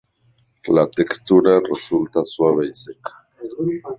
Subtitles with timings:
[0.65, 3.13] La textura resulta suave y seca.